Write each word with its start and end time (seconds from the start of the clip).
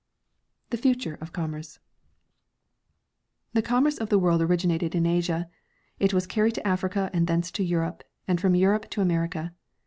The 0.71 0.77
Future 0.81 1.19
of 1.21 1.31
Commerce. 1.31 1.77
The 3.53 3.61
commerce 3.61 3.99
of 3.99 4.09
the 4.09 4.17
world 4.17 4.41
originated 4.41 4.95
in 4.95 5.05
Asia; 5.05 5.47
it 5.99 6.11
was 6.11 6.25
carried 6.25 6.55
to 6.55 6.67
Africa 6.67 7.11
and 7.13 7.27
thence 7.27 7.51
to 7.51 7.63
Europe, 7.63 8.03
and 8.27 8.41
from 8.41 8.55
Europe 8.55 8.89
to 8.89 9.01
America. 9.01 9.53